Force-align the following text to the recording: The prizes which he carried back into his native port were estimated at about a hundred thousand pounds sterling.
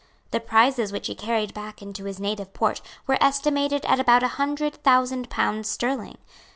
The 0.31 0.39
prizes 0.39 0.91
which 0.91 1.05
he 1.05 1.13
carried 1.13 1.53
back 1.53 1.79
into 1.79 2.05
his 2.05 2.19
native 2.19 2.53
port 2.55 2.81
were 3.05 3.21
estimated 3.21 3.85
at 3.85 3.99
about 3.99 4.23
a 4.23 4.29
hundred 4.29 4.73
thousand 4.83 5.29
pounds 5.29 5.69
sterling. 5.69 6.17